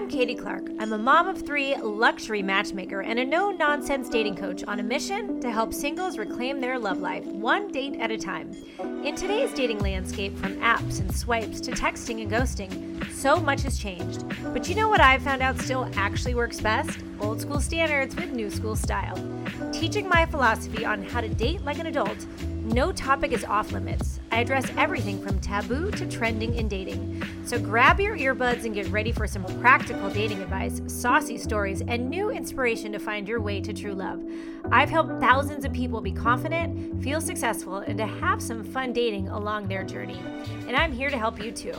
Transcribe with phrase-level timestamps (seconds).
[0.00, 0.70] I'm Katy Clark.
[0.78, 4.82] I'm a mom of three, luxury matchmaker, and a no nonsense dating coach on a
[4.82, 8.50] mission to help singles reclaim their love life, one date at a time.
[9.04, 13.78] In today's dating landscape, from apps and swipes to texting and ghosting, so much has
[13.78, 14.24] changed.
[14.54, 16.98] But you know what I've found out still actually works best?
[17.20, 19.22] Old school standards with new school style.
[19.70, 22.24] Teaching my philosophy on how to date like an adult
[22.64, 24.20] no topic is off limits.
[24.30, 27.22] I address everything from taboo to trending in dating.
[27.44, 32.08] So grab your earbuds and get ready for some practical dating advice, saucy stories, and
[32.08, 34.22] new inspiration to find your way to true love.
[34.70, 39.28] I've helped thousands of people be confident, feel successful, and to have some fun dating
[39.28, 40.20] along their journey.
[40.68, 41.74] And I'm here to help you too.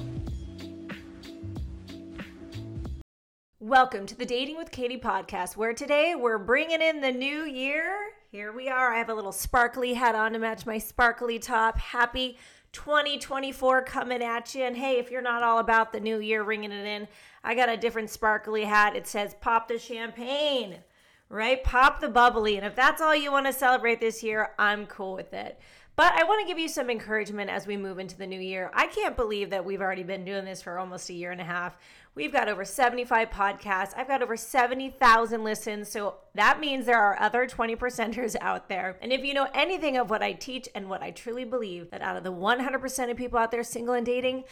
[3.59, 8.11] Welcome to the Dating with Katy podcast, where today we're bringing in the new year
[8.31, 8.93] here we are.
[8.93, 11.77] I have a little sparkly hat on to match my sparkly top.
[11.77, 12.37] Happy
[12.73, 14.63] 2024 coming at you.
[14.63, 17.07] And hey, if you're not all about the new year ringing it in,
[17.43, 18.95] I got a different sparkly hat.
[18.95, 20.77] It says pop the champagne,
[21.29, 21.63] right?
[21.63, 22.57] Pop the bubbly.
[22.57, 25.59] And if that's all you want to celebrate this year, I'm cool with it.
[25.95, 28.71] But I want to give you some encouragement as we move into the new year.
[28.73, 31.43] I can't believe that we've already been doing this for almost a year and a
[31.43, 31.77] half.
[32.15, 33.93] We've got over 75 podcasts.
[33.95, 35.89] I've got over 70,000 listens.
[35.89, 38.97] So that means there are other 20 percenters out there.
[39.01, 42.01] And if you know anything of what I teach and what I truly believe, that
[42.01, 44.45] out of the 100% of people out there single and dating,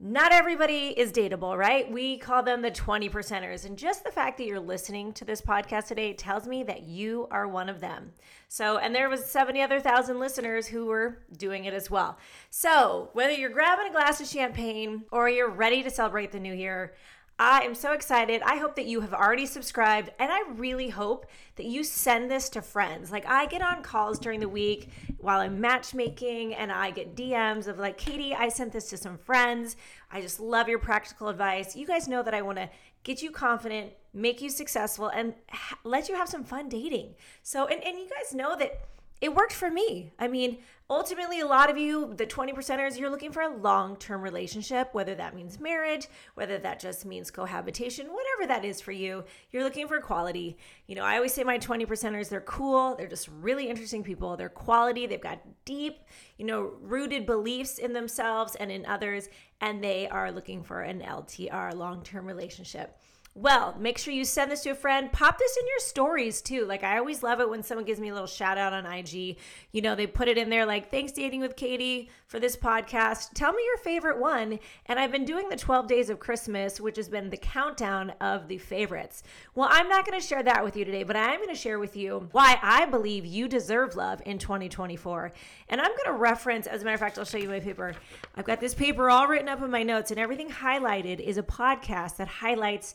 [0.00, 1.90] not everybody is dateable, right?
[1.90, 3.64] We call them the 20 percenters.
[3.64, 7.28] And just the fact that you're listening to this podcast today tells me that you
[7.30, 8.12] are one of them.
[8.48, 12.18] So, and there was 70 other thousand listeners who were doing it as well.
[12.50, 16.54] So, whether you're grabbing a glass of champagne or you're ready to celebrate the new
[16.54, 16.94] year,
[17.38, 18.42] I am so excited.
[18.42, 22.48] I hope that you have already subscribed, and I really hope that you send this
[22.50, 23.10] to friends.
[23.10, 27.66] Like, I get on calls during the week while I'm matchmaking, and I get DMs
[27.66, 29.76] of, like, Katy, I sent this to some friends.
[30.12, 31.74] I just love your practical advice.
[31.74, 32.70] You guys know that I want to
[33.02, 37.16] get you confident, make you successful, and ha- let you have some fun dating.
[37.42, 38.84] So, and, and you guys know that
[39.20, 40.12] it worked for me.
[40.18, 40.58] I mean,
[40.90, 44.92] ultimately, a lot of you, the 20 percenters, you're looking for a long term relationship,
[44.92, 49.64] whether that means marriage, whether that just means cohabitation, whatever that is for you, you're
[49.64, 50.58] looking for quality.
[50.86, 54.36] You know, I always say my 20 percenters, they're cool, they're just really interesting people,
[54.36, 56.00] they're quality, they've got deep,
[56.36, 59.28] you know, rooted beliefs in themselves and in others,
[59.60, 62.98] and they are looking for an LTR, long term relationship.
[63.36, 65.10] Well, make sure you send this to a friend.
[65.10, 66.66] Pop this in your stories too.
[66.66, 69.38] Like I always love it when someone gives me a little shout out on IG.
[69.72, 73.30] You know, they put it in there like, thanks dating with Katy for this podcast.
[73.34, 74.60] Tell me your favorite one.
[74.86, 78.46] And I've been doing the 12 days of Christmas, which has been the countdown of
[78.46, 79.24] the favorites.
[79.56, 81.56] Well, I'm not going to share that with you today, but I am going to
[81.56, 85.32] share with you why I believe you deserve love in 2024.
[85.70, 87.96] And I'm going to reference, as a matter of fact, I'll show you my paper.
[88.36, 91.42] I've got this paper all written up in my notes, and everything highlighted is a
[91.42, 92.94] podcast that highlights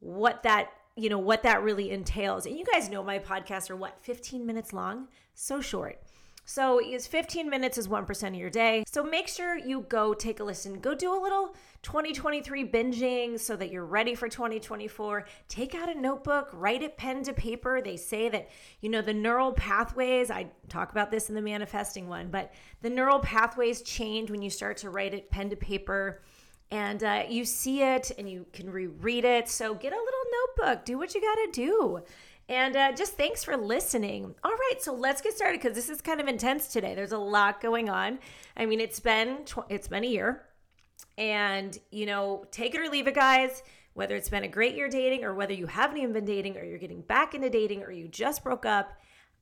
[0.00, 3.76] what that you know what that really entails and you guys know my podcasts are
[3.76, 6.00] what 15 minutes long so short
[6.50, 8.82] so is 15 minutes is 1% of your day.
[8.90, 10.80] So make sure you go take a listen.
[10.80, 15.26] Go do a little 2023 binging so that you're ready for 2024.
[15.50, 17.82] Take out a notebook, write it pen to paper.
[17.82, 18.48] They say that,
[18.80, 22.88] you know, the neural pathways, I talk about this in the manifesting one, but the
[22.88, 26.22] neural pathways change when you start to write it pen to paper
[26.70, 29.48] and uh, you see it and you can reread it.
[29.48, 32.02] So get a little notebook, do what you got to do.
[32.50, 34.34] And uh, just thanks for listening.
[34.42, 36.94] All right, so let's get started because this is kind of intense today.
[36.94, 38.18] There's a lot going on.
[38.56, 40.46] I mean, it's been tw- it's been a year,
[41.18, 43.62] and you know, take it or leave it, guys.
[43.92, 46.64] Whether it's been a great year dating, or whether you haven't even been dating, or
[46.64, 48.98] you're getting back into dating, or you just broke up,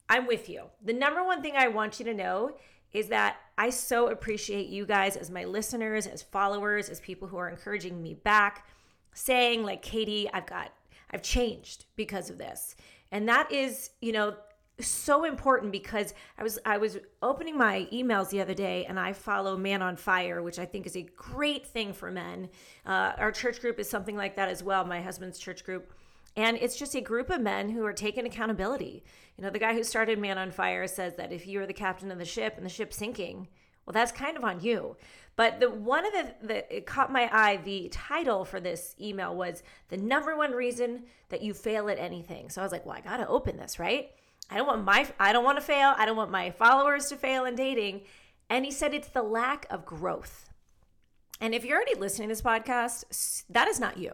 [0.08, 0.64] I'm with you.
[0.84, 2.56] The number one thing I want you to know
[2.96, 7.36] is that I so appreciate you guys as my listeners, as followers, as people who
[7.36, 8.66] are encouraging me back,
[9.12, 10.72] saying, like, Katy, I've got,
[11.10, 12.74] I've changed because of this.
[13.12, 14.34] And that is, you know,
[14.80, 19.12] so important because I was I was opening my emails the other day and I
[19.14, 22.48] follow Man on Fire, which I think is a great thing for men.
[22.84, 24.84] Uh, our church group is something like that as well.
[24.84, 25.92] My husband's church group,
[26.36, 29.02] and it's just a group of men who are taking accountability.
[29.36, 32.10] You know, the guy who started Man on Fire says that if you're the captain
[32.10, 33.48] of the ship and the ship's sinking,
[33.86, 34.96] well, that's kind of on you.
[35.36, 39.34] But the one of the that it caught my eye, the title for this email
[39.34, 42.50] was the number one reason that you fail at anything.
[42.50, 44.10] So I was like, well, I gotta open this, right?
[44.50, 45.94] I don't want my I don't want to fail.
[45.96, 48.02] I don't want my followers to fail in dating.
[48.48, 50.50] And he said it's the lack of growth.
[51.40, 54.12] And if you're already listening to this podcast, that is not you.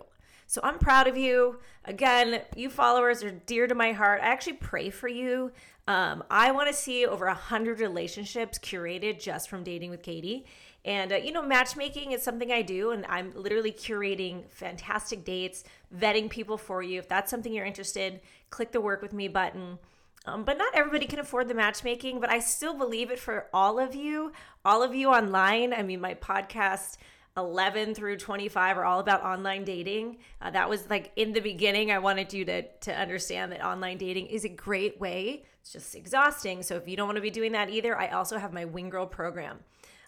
[0.52, 1.60] So I'm proud of you.
[1.86, 4.20] Again, you followers are dear to my heart.
[4.22, 5.50] I actually pray for you.
[5.88, 10.44] Um, I want to see over a hundred relationships curated just from dating with Katy.
[10.84, 15.64] And uh, you know, matchmaking is something I do, and I'm literally curating fantastic dates,
[15.96, 16.98] vetting people for you.
[16.98, 18.20] If that's something you're interested,
[18.50, 19.78] click the work with me button.
[20.26, 23.78] Um, but not everybody can afford the matchmaking, but I still believe it for all
[23.78, 24.32] of you,
[24.66, 25.72] all of you online.
[25.72, 26.98] I mean, my podcast
[27.36, 30.18] 11 through 25 are all about online dating.
[30.40, 33.96] Uh, that was like in the beginning, I wanted you to, to understand that online
[33.96, 35.44] dating is a great way.
[35.60, 36.62] It's just exhausting.
[36.62, 38.90] So if you don't want to be doing that either, I also have my Wing
[38.90, 39.60] Girl program.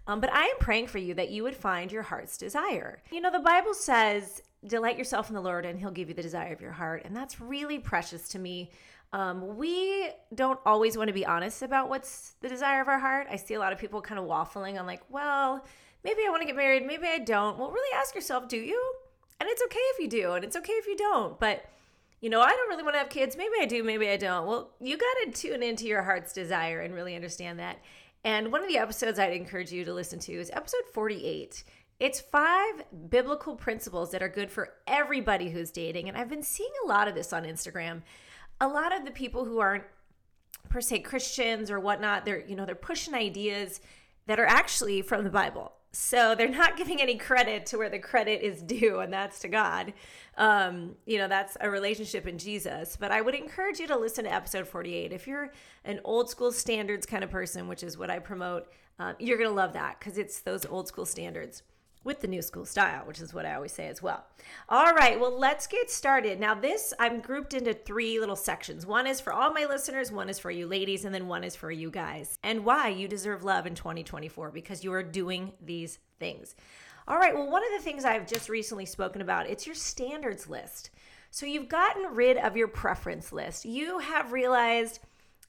[0.07, 3.03] Um, but I am praying for you that you would find your heart's desire.
[3.11, 6.23] You know, the Bible says, delight yourself in the Lord and he'll give you the
[6.23, 7.03] desire of your heart.
[7.05, 8.71] And that's really precious to me.
[9.15, 13.29] Um, we don't always want to be honest about what's the desire of our heart.
[13.31, 15.65] I see a lot of people kind of waffling on, like, well,
[16.05, 17.59] maybe I want to get married, maybe I don't.
[17.59, 18.95] Well, really ask yourself, do you?
[19.41, 21.39] And it's okay if you do, and it's okay if you don't.
[21.41, 21.65] But,
[22.21, 23.37] you know, I don't really want to have kids.
[23.37, 24.47] Maybe I do, maybe I don't.
[24.47, 27.79] Well, you got to tune into your heart's desire and really understand that.
[28.25, 31.65] And one of the episodes I'd encourage you to listen to is episode 48.
[32.01, 36.09] It's five biblical principles that are good for everybody who's dating.
[36.09, 38.03] And I've been seeing a lot of this on Instagram.
[38.61, 39.85] A lot of the people who aren't
[40.69, 43.81] per se Christians or whatnot, they're, you know, they're pushing ideas
[44.27, 45.73] that are actually from the Bible.
[45.95, 49.49] So they're not giving any credit to where the credit is due, and that's to
[49.49, 49.93] God.
[50.37, 52.97] Um, you know, that's a relationship in Jesus.
[52.99, 55.13] But I would encourage you to listen to episode 48.
[55.13, 55.53] If you're
[55.85, 58.69] an old school standards kind of person, which is what I promote,
[58.99, 61.63] um, you're going to love that because it's those old school standards
[62.05, 64.25] with the new school style, which is what I always say as well.
[64.69, 66.39] All right, well, let's get started.
[66.39, 68.87] Now, this I'm grouped into three little sections.
[68.87, 71.57] One is for all my listeners, one is for you ladies, and then one is
[71.57, 72.39] for you guys.
[72.43, 76.55] And why you deserve love in 2024 because you are doing these things.
[77.09, 80.49] All right, well, one of the things I've just recently spoken about, it's your standards
[80.49, 80.91] list.
[81.31, 83.65] So you've gotten rid of your preference list.
[83.65, 85.01] You have realized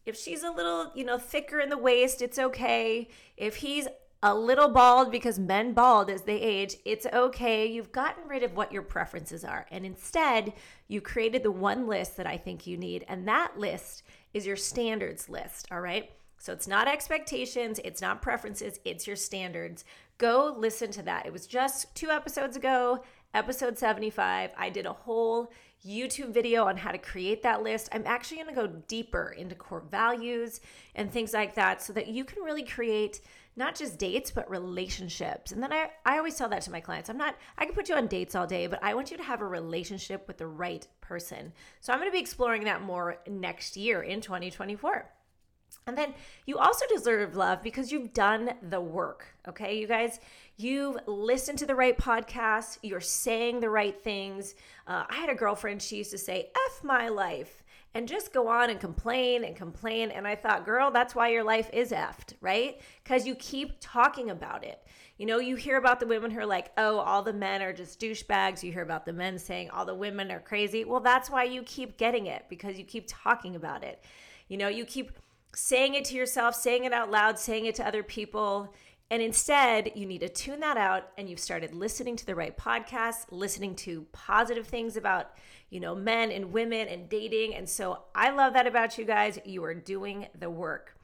[0.05, 3.07] if she's a little, you know, thicker in the waist, it's okay.
[3.37, 3.87] If he's
[4.25, 7.67] a little bald because men bald as they age, it's okay.
[7.67, 9.67] You've gotten rid of what your preferences are.
[9.69, 10.53] And instead,
[10.87, 13.05] you created the one list that I think you need.
[13.07, 14.01] And that list
[14.33, 15.67] is your standards list.
[15.71, 16.09] All right.
[16.39, 19.85] So it's not expectations, it's not preferences, it's your standards.
[20.17, 21.27] Go listen to that.
[21.27, 23.03] It was just two episodes ago,
[23.35, 24.51] episode 75.
[24.57, 25.51] I did a whole
[25.85, 27.89] YouTube video on how to create that list.
[27.91, 30.61] I'm actually going to go deeper into core values
[30.95, 33.21] and things like that so that you can really create
[33.55, 35.51] not just dates, but relationships.
[35.51, 37.09] And then I, I always tell that to my clients.
[37.09, 39.23] I'm not, I can put you on dates all day, but I want you to
[39.23, 41.53] have a relationship with the right person.
[41.79, 45.09] So I'm going to be exploring that more next year in 2024.
[45.87, 46.15] And then
[46.47, 49.27] you also deserve love because you've done the work.
[49.47, 50.19] Okay, you guys,
[50.57, 54.55] you've listened to the right podcast, you're saying the right things.
[54.87, 58.47] Uh, I had a girlfriend, she used to say, F my life and just go
[58.47, 60.09] on and complain and complain.
[60.09, 62.81] And I thought, girl, that's why your life is effed, right?
[63.03, 64.85] Because you keep talking about it.
[65.17, 67.71] You know, you hear about the women who are like, oh, all the men are
[67.71, 68.63] just douchebags.
[68.63, 70.83] You hear about the men saying all the women are crazy.
[70.83, 74.03] Well, that's why you keep getting it because you keep talking about it.
[74.49, 75.11] You know, you keep
[75.55, 78.73] saying it to yourself, saying it out loud, saying it to other people.
[79.09, 82.57] And instead, you need to tune that out and you've started listening to the right
[82.57, 85.31] podcasts, listening to positive things about
[85.69, 87.55] you know, men and women and dating.
[87.55, 89.39] And so I love that about you guys.
[89.45, 90.95] You are doing the work.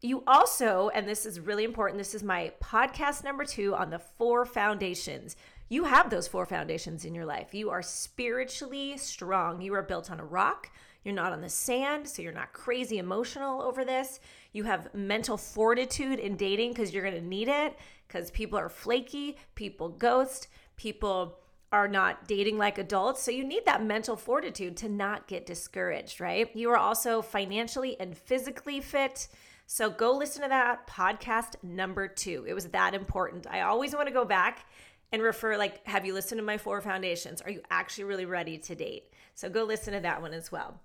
[0.00, 3.98] You also, and this is really important, this is my podcast number two on the
[3.98, 5.34] four foundations.
[5.68, 7.52] You have those four foundations in your life.
[7.52, 9.60] You are spiritually strong.
[9.60, 10.70] You are built on a rock.
[11.04, 14.20] You're not on the sand, so you're not crazy emotional over this.
[14.52, 18.68] You have mental fortitude in dating because you're going to need it because people are
[18.68, 21.38] flaky, people ghost, people
[21.70, 23.22] are not dating like adults.
[23.22, 26.54] So you need that mental fortitude to not get discouraged, right?
[26.56, 29.28] You are also financially and physically fit.
[29.66, 32.46] So go listen to that podcast number two.
[32.48, 33.46] It was that important.
[33.50, 34.64] I always want to go back
[35.12, 37.40] and refer, like, have you listened to my four foundations?
[37.42, 39.12] Are you actually really ready to date?
[39.34, 40.80] So go listen to that one as well.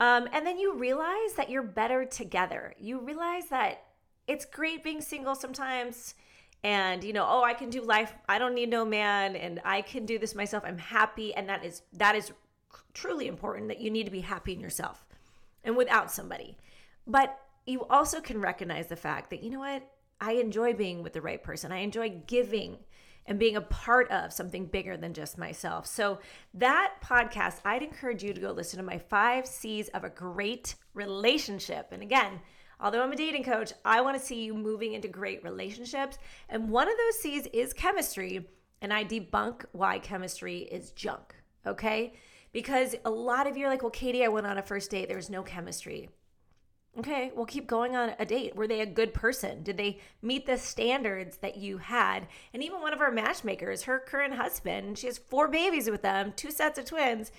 [0.00, 2.74] Um, and then you realize that you're better together.
[2.78, 3.84] You realize that
[4.26, 6.14] it's great being single sometimes
[6.64, 9.80] and you know oh i can do life i don't need no man and i
[9.80, 12.32] can do this myself i'm happy and that is that is
[12.94, 15.06] truly important that you need to be happy in yourself
[15.64, 16.56] and without somebody
[17.06, 19.82] but you also can recognize the fact that you know what
[20.20, 22.76] i enjoy being with the right person i enjoy giving
[23.26, 26.18] and being a part of something bigger than just myself so
[26.54, 30.74] that podcast i'd encourage you to go listen to my five c's of a great
[30.94, 32.40] relationship and again
[32.80, 36.18] Although I'm a dating coach, I want to see you moving into great relationships.
[36.48, 38.48] And one of those C's is chemistry.
[38.80, 41.34] And I debunk why chemistry is junk.
[41.66, 42.12] okay?
[42.52, 45.08] Because a lot of you are like, well, Katy, I went on a first date,
[45.08, 46.08] there was no chemistry.
[46.98, 48.56] Okay, well, keep going on a date.
[48.56, 49.62] Were they a good person?
[49.62, 52.26] Did they meet the standards that you had?
[52.52, 56.32] And even one of our matchmakers, her current husband, she has four babies with them,
[56.34, 57.30] two sets of twins.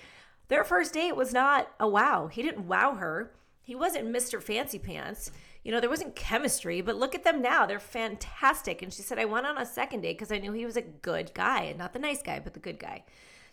[0.48, 2.28] Their first date was not a wow.
[2.28, 3.34] He didn't wow her.
[3.62, 4.42] He wasn't Mr.
[4.42, 5.30] Fancy Pants.
[5.64, 7.66] You know, there wasn't chemistry, but look at them now.
[7.66, 8.82] They're fantastic.
[8.82, 10.82] And she said, I went on a second date because I knew he was a
[10.82, 13.04] good guy, and not the nice guy, but the good guy.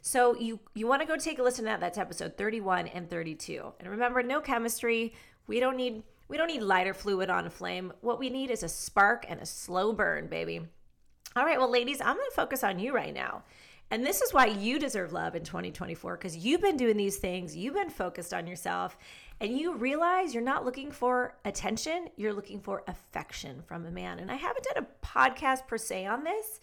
[0.02, 1.80] So you you want to go take a listen to that.
[1.80, 3.72] That's episode 31 and 32.
[3.80, 5.14] And remember, no chemistry.
[5.46, 7.92] We don't need we don't need lighter fluid on a flame.
[8.00, 10.60] What we need is a spark and a slow burn, baby.
[11.36, 13.44] All right, well, ladies, I'm going to focus on you right now.
[13.90, 17.54] And this is why you deserve love in 2024 because you've been doing these things,
[17.54, 18.96] you've been focused on yourself,
[19.40, 24.18] and you realize you're not looking for attention, you're looking for affection from a man.
[24.18, 26.60] And I haven't done a podcast per se on this,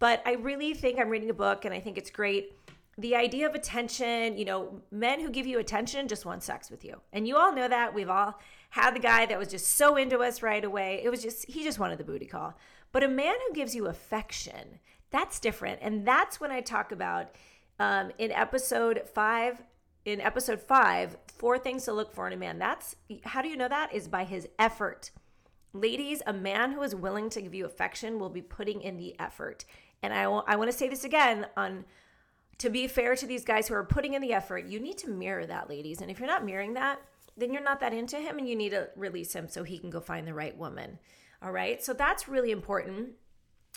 [0.00, 2.52] but I really think I'm reading a book and I think it's great
[2.96, 6.84] the idea of attention, you know, men who give you attention just want sex with
[6.84, 7.00] you.
[7.12, 7.94] And you all know that.
[7.94, 8.38] We've all
[8.70, 11.00] had the guy that was just so into us right away.
[11.02, 12.54] It was just, he just wanted the booty call.
[12.92, 14.78] But a man who gives you affection,
[15.10, 15.80] that's different.
[15.82, 17.34] And that's when I talk about
[17.80, 19.60] um, in episode five,
[20.04, 22.58] in episode five, four things to look for in a man.
[22.58, 23.92] That's how do you know that?
[23.92, 25.10] Is by his effort.
[25.72, 29.18] Ladies, a man who is willing to give you affection will be putting in the
[29.18, 29.64] effort.
[30.04, 31.84] And I, I want to say this again on
[32.58, 35.10] to be fair to these guys who are putting in the effort, you need to
[35.10, 36.00] mirror that, ladies.
[36.00, 37.00] And if you're not mirroring that,
[37.36, 39.90] then you're not that into him and you need to release him so he can
[39.90, 40.98] go find the right woman.
[41.42, 41.82] All right.
[41.82, 43.10] So that's really important.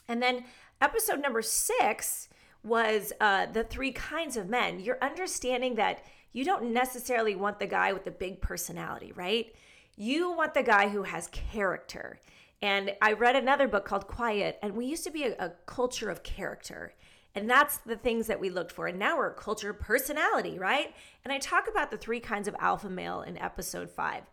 [0.08, 0.44] And then
[0.80, 2.30] episode number six
[2.64, 4.80] was uh, the three kinds of men.
[4.80, 6.04] You're understanding that
[6.34, 9.54] you don't necessarily want the guy with the big personality, right?
[9.96, 12.20] You want the guy who has character.
[12.62, 16.10] And I read another book called Quiet, and we used to be a, a culture
[16.10, 16.94] of character.
[17.38, 18.88] And that's the things that we looked for.
[18.88, 20.96] And now we're culture personality, right?
[21.24, 24.24] And I talk about the three kinds of alpha male in episode five.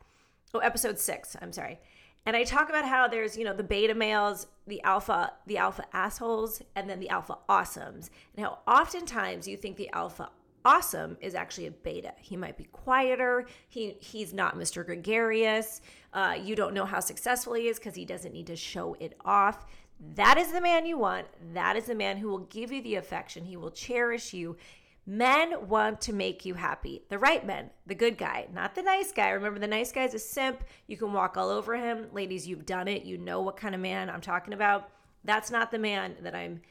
[0.54, 1.78] Oh, episode six, I'm sorry.
[2.24, 5.84] And I talk about how there's, you know, the beta males, the alpha, the alpha
[5.92, 8.08] assholes, and then the alpha awesomes.
[8.34, 10.30] And how oftentimes you think the alpha
[10.64, 12.14] awesome is actually a beta.
[12.18, 13.46] He might be quieter.
[13.68, 14.84] He he's not Mr.
[14.84, 15.82] Gregarious.
[16.14, 19.14] Uh, you don't know how successful he is because he doesn't need to show it
[19.24, 19.66] off.
[20.14, 21.26] That is the man you want.
[21.54, 23.44] That is the man who will give you the affection.
[23.44, 24.56] He will cherish you.
[25.06, 27.02] Men want to make you happy.
[27.10, 29.30] The right men, the good guy, not the nice guy.
[29.30, 30.64] Remember, the nice guy's a simp.
[30.86, 32.06] You can walk all over him.
[32.12, 33.04] Ladies, you've done it.
[33.04, 34.88] You know what kind of man I'm talking about.
[35.22, 36.62] That's not the man that I'm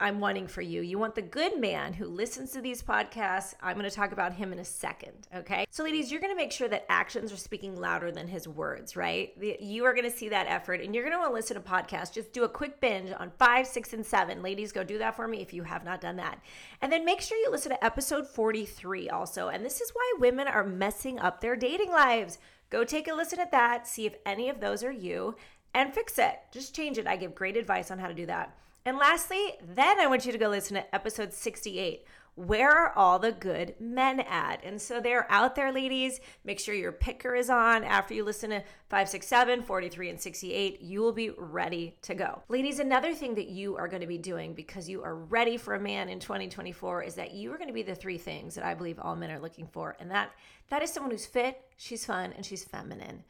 [0.00, 0.80] I'm wanting for you.
[0.82, 3.54] You want the good man who listens to these podcasts.
[3.62, 5.28] I'm going to talk about him in a second.
[5.34, 5.66] Okay.
[5.70, 8.96] So, ladies, you're going to make sure that actions are speaking louder than his words,
[8.96, 9.32] right?
[9.60, 11.62] You are going to see that effort and you're going to want to listen to
[11.62, 12.12] podcasts.
[12.12, 14.42] Just do a quick binge on five, six, and seven.
[14.42, 16.40] Ladies, go do that for me if you have not done that.
[16.80, 19.48] And then make sure you listen to episode 43 also.
[19.48, 22.38] And this is why women are messing up their dating lives.
[22.70, 25.36] Go take a listen at that, see if any of those are you,
[25.74, 26.40] and fix it.
[26.50, 27.06] Just change it.
[27.06, 28.56] I give great advice on how to do that.
[28.86, 32.04] And lastly, then I want you to go listen to episode 68.
[32.34, 34.62] Where are all the good men at?
[34.62, 36.20] And so they're out there, ladies.
[36.44, 37.82] Make sure your picker is on.
[37.82, 38.60] After you listen to
[38.90, 42.42] 567, 43, and 68, you will be ready to go.
[42.50, 45.76] Ladies, another thing that you are going to be doing because you are ready for
[45.76, 48.66] a man in 2024 is that you are going to be the three things that
[48.66, 49.96] I believe all men are looking for.
[49.98, 50.30] And that
[50.68, 53.24] that is someone who's fit, she's fun, and she's feminine.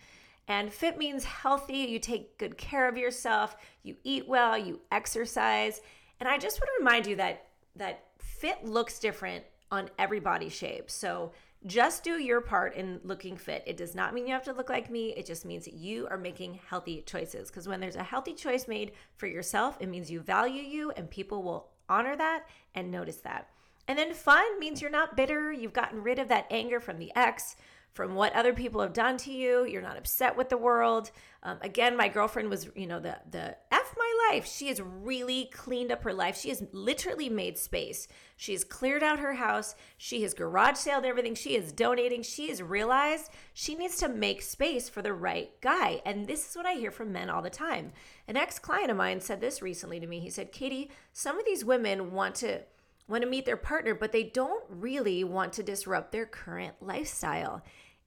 [0.47, 5.81] And fit means healthy, you take good care of yourself, you eat well, you exercise.
[6.21, 7.47] And I just want to remind you that
[7.77, 10.91] that fit looks different on every body shape.
[10.91, 11.33] So
[11.67, 13.65] just do your part in looking fit.
[13.67, 15.15] It does not mean you have to look like me.
[15.17, 17.49] It just means that you are making healthy choices.
[17.49, 21.11] Because when there's a healthy choice made for yourself, it means you value you and
[21.11, 23.49] people will honor that and notice that.
[23.89, 25.53] And then fun means you're not bitter.
[25.53, 27.57] You've gotten rid of that anger from the ex
[27.95, 29.65] from what other people have done to you.
[29.65, 31.13] You're not upset with the world.
[31.45, 34.47] Um, again, my girlfriend was, you know, the the f my life.
[34.47, 36.37] She has really cleaned up her life.
[36.37, 38.09] She has literally made space.
[38.37, 39.77] She has cleared out her house.
[39.97, 41.37] She has garage saled everything.
[41.37, 42.23] She is donating.
[42.23, 46.03] She has realized she needs to make space for the right guy.
[46.05, 47.93] And this is what I hear from men all the time.
[48.27, 50.19] An ex client of mine said this recently to me.
[50.19, 52.63] He said, "Katy, some of these women want to."
[53.07, 57.63] want to meet their partner, but they don't really want to disrupt their current lifestyle.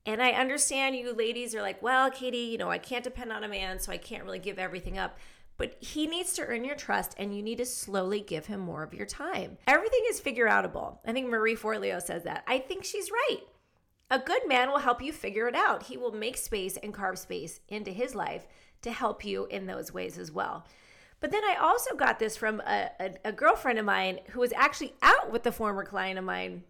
[0.08, 3.44] And I understand you ladies are like, well, Katy, you know, I can't depend on
[3.44, 5.18] a man, so I can't really give everything up.
[5.58, 8.84] But he needs to earn your trust and you need to slowly give him more
[8.84, 9.58] of your time.
[9.68, 11.00] Everything is figure outable.
[11.06, 12.46] I think Marie Forleo says that.
[12.48, 13.42] I think she's right.
[14.10, 15.84] A good man will help you figure it out.
[15.84, 18.48] He will make space and carve space into his life
[18.84, 20.66] to help you in those ways as well.
[21.20, 24.54] But then I also got this from a, a, a girlfriend of mine who was
[24.54, 26.64] actually out with the former client of mine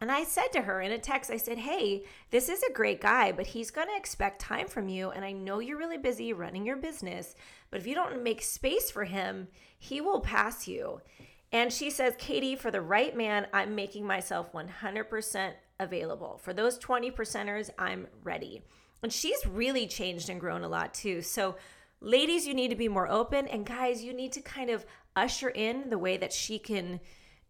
[0.00, 3.00] And I said to her in a text, I said, Hey, this is a great
[3.00, 5.10] guy, but he's going to expect time from you.
[5.10, 7.34] And I know you're really busy running your business,
[7.70, 11.00] but if you don't make space for him, he will pass you.
[11.52, 16.38] And she says, Katy, for the right man, I'm making myself 100% available.
[16.42, 18.62] For those 20 percenters, I'm ready.
[19.02, 21.22] And she's really changed and grown a lot too.
[21.22, 21.56] So,
[22.00, 23.48] ladies, you need to be more open.
[23.48, 27.00] And guys, you need to kind of usher in the way that she can,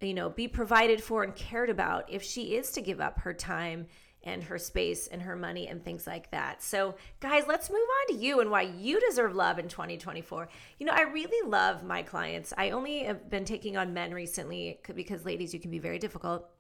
[0.01, 3.35] you know, be provided for and cared about if she is to give up her
[3.35, 3.87] time
[4.23, 6.63] and her space and her money and things like that.
[6.63, 10.49] So, guys, let's move on to you and why you deserve love in 2024.
[10.79, 12.53] You know, I really love my clients.
[12.57, 16.51] I only have been taking on men recently because, ladies, you can be very difficult.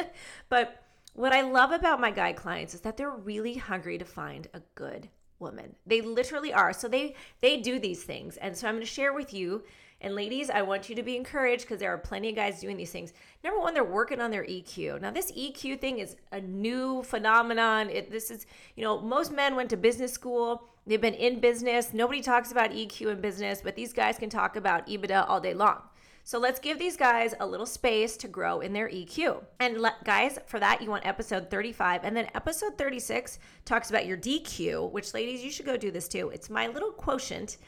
[0.48, 0.82] but
[1.14, 4.62] what I love about my guy clients is that they're really hungry to find a
[4.74, 5.74] good woman.
[5.86, 6.72] They literally are.
[6.72, 8.36] So they they do these things.
[8.36, 9.62] And so I'm going to share with you
[10.00, 12.76] and ladies, I want you to be encouraged because there are plenty of guys doing
[12.76, 13.12] these things.
[13.44, 15.00] Number one, they're working on their EQ.
[15.00, 17.90] Now, this EQ thing is a new phenomenon.
[17.90, 20.64] It, this is, you know, most men went to business school.
[20.86, 21.92] They've been in business.
[21.92, 25.52] Nobody talks about EQ in business, but these guys can talk about EBITDA all day
[25.52, 25.82] long.
[26.24, 29.42] So let's give these guys a little space to grow in their EQ.
[29.58, 32.04] And guys, for that, you want episode 35.
[32.04, 36.08] And then episode 36 talks about your DQ, which, ladies, you should go do this
[36.08, 36.30] too.
[36.30, 37.58] It's my little quotient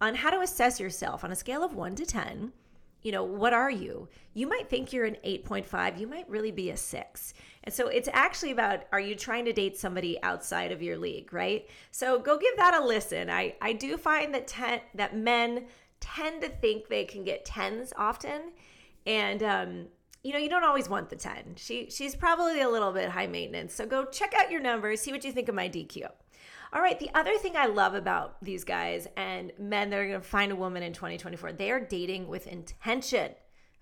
[0.00, 2.52] on how to assess yourself on a scale of 1 to 10
[3.06, 4.08] you know what are you?
[4.34, 8.08] You might think you're an 8.5 you might really be a 6 and so it's
[8.12, 11.68] actually about are you trying to date somebody outside of your league right?
[11.92, 13.30] So go give that a listen.
[13.30, 15.66] I i do find that ten, that men
[16.00, 18.50] tend to think they can get 10s often.
[19.06, 19.86] And um
[20.24, 23.28] you know you don't always want the 10 she she's probably a little bit high
[23.28, 23.72] maintenance.
[23.72, 26.08] So go check out your numbers see what you think of my dq
[26.72, 30.20] all right, the other thing I love about these guys and men that are going
[30.20, 33.32] to find a woman in 2024, they are dating with intention.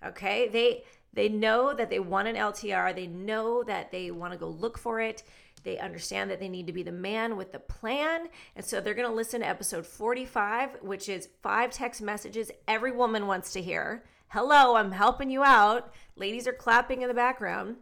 [0.05, 0.47] Okay?
[0.49, 4.49] They they know that they want an LTR, they know that they want to go
[4.49, 5.23] look for it.
[5.63, 8.27] They understand that they need to be the man with the plan.
[8.55, 12.91] And so they're going to listen to episode 45, which is five text messages every
[12.91, 14.03] woman wants to hear.
[14.27, 15.91] Hello, I'm helping you out.
[16.15, 17.77] Ladies are clapping in the background.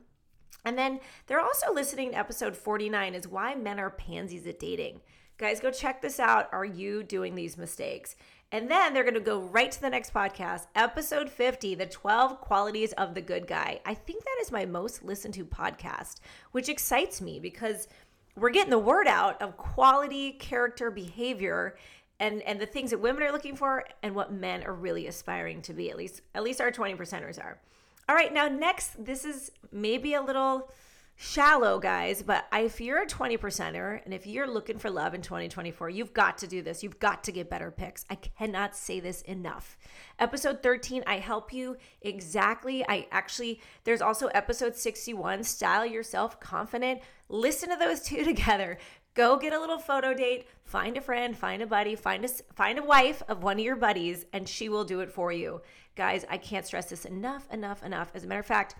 [0.65, 5.01] And then they're also listening to episode 49 is why men are pansies at dating.
[5.37, 6.47] Guys, go check this out.
[6.53, 8.15] Are you doing these mistakes?
[8.51, 12.39] And then they're going to go right to the next podcast, episode 50, the 12
[12.39, 13.79] qualities of the good guy.
[13.83, 16.19] I think that is my most listened to podcast,
[16.51, 17.87] which excites me because
[18.35, 21.75] we're getting the word out of quality character behavior
[22.19, 25.61] and and the things that women are looking for and what men are really aspiring
[25.63, 27.59] to be at least at least our 20 percenters are
[28.07, 30.69] all right, now next, this is maybe a little
[31.15, 35.21] shallow, guys, but if you're a 20 percenter and if you're looking for love in
[35.21, 36.83] 2024, you've got to do this.
[36.83, 38.05] You've got to get better picks.
[38.09, 39.77] I cannot say this enough.
[40.19, 42.83] Episode 13, I help you exactly.
[42.87, 47.01] I actually, there's also episode 61, Style Yourself Confident.
[47.29, 48.77] Listen to those two together.
[49.15, 52.79] Go get a little photo date, find a friend, find a buddy, find a find
[52.79, 55.61] a wife of one of your buddies and she will do it for you.
[55.95, 58.11] Guys, I can't stress this enough, enough, enough.
[58.15, 58.75] As a matter of fact,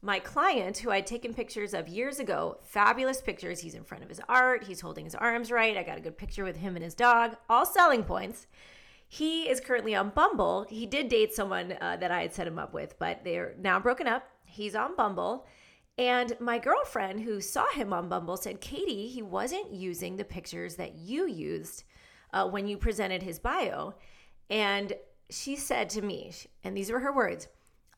[0.00, 3.60] my client who I'd taken pictures of years ago, fabulous pictures.
[3.60, 5.76] He's in front of his art, he's holding his arms right.
[5.76, 8.46] I got a good picture with him and his dog, all selling points.
[9.08, 10.64] He is currently on Bumble.
[10.70, 13.78] He did date someone uh, that I had set him up with, but they're now
[13.78, 14.28] broken up.
[14.44, 15.46] He's on Bumble.
[15.98, 20.76] And my girlfriend who saw him on Bumble said, Katy, he wasn't using the pictures
[20.76, 21.84] that you used
[22.32, 23.94] uh, when you presented his bio.
[24.48, 24.94] And
[25.30, 26.32] she said to me,
[26.64, 27.48] and these were her words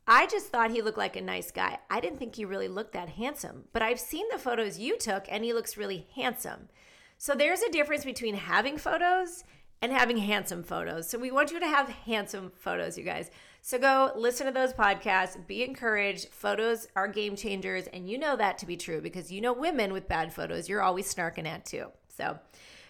[0.07, 1.79] I just thought he looked like a nice guy.
[1.89, 5.25] I didn't think he really looked that handsome, but I've seen the photos you took
[5.31, 6.69] and he looks really handsome.
[7.17, 9.45] So there's a difference between having photos
[9.81, 11.09] and having handsome photos.
[11.09, 13.31] So we want you to have handsome photos, you guys.
[13.67, 16.29] So go listen to those podcasts, be encouraged.
[16.29, 19.95] Photos are game changers, and you know that to be true because you know women
[19.95, 21.87] with bad photos, you're always snarking at too.
[22.15, 22.39] So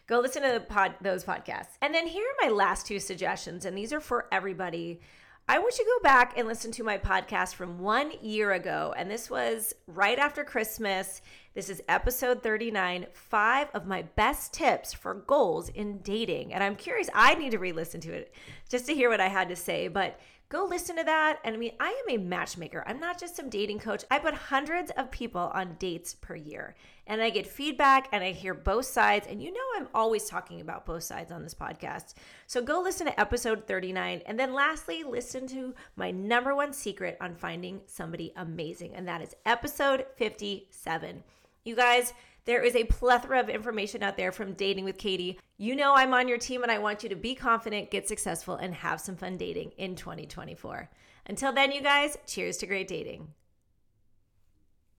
[0.08, 1.78] go listen to pod, those podcasts.
[1.80, 4.98] And then here are my last two suggestions, and these are for everybody.
[5.46, 8.94] I want you to go back and listen to my podcast from one year ago.
[8.96, 11.22] And this was right after Christmas.
[11.54, 16.52] This is episode 39 five of my best tips for goals in dating.
[16.52, 18.34] And I'm curious, I need to re listen to it
[18.68, 19.87] just to hear what I had to say.
[19.87, 20.18] But
[20.55, 21.40] Go listen to that.
[21.43, 22.85] And I mean, I am a matchmaker.
[22.87, 24.05] I'm not just some dating coach.
[24.09, 26.77] I put hundreds of people on dates per year.
[27.09, 29.27] And I get feedback and I hear both sides.
[29.29, 32.14] And you know, I'm always talking about both sides on this podcast.
[32.47, 34.23] So go listen to episode 39.
[34.27, 38.95] And then lastly, listen to my number one secret on finding somebody amazing.
[38.95, 41.25] And that is episode 57.
[41.64, 42.12] You guys,
[42.44, 45.38] there is a plethora of information out there from Dating with Katy.
[45.57, 48.57] You know I'm on your team and I want you to be confident, get successful,
[48.57, 50.90] and have some fun dating in 2024.
[51.26, 53.28] Until then, you guys, cheers to great dating.